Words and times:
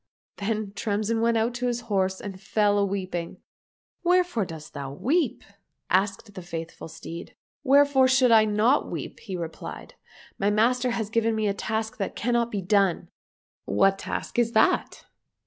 —Then 0.39 0.71
Tremsin 0.71 1.21
went 1.21 1.37
out 1.37 1.53
to 1.53 1.67
his 1.67 1.81
horse 1.81 2.19
and 2.19 2.41
fell 2.41 2.79
a 2.79 2.83
weeping. 2.83 3.37
—"Wherefore 4.03 4.45
dost 4.45 4.73
thou 4.73 4.91
weep?" 4.91 5.43
asked 5.91 6.33
the 6.33 6.41
faithful 6.41 6.87
steed. 6.87 7.35
—"Wherefore 7.63 8.07
should 8.07 8.31
I 8.31 8.45
not 8.45 8.89
weep?" 8.89 9.19
he 9.19 9.35
replied." 9.35 9.93
My 10.39 10.49
master 10.49 10.89
has 10.89 11.11
given 11.11 11.35
me 11.35 11.47
a 11.47 11.53
task 11.53 11.97
that 11.97 12.15
cannot 12.15 12.49
be 12.49 12.63
done."—" 12.63 13.09
What 13.67 13.99
task 13.99 14.39
is 14.39 14.53
that 14.53 15.05